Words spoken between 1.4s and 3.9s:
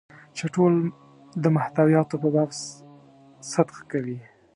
د محتویاتو په باب صدق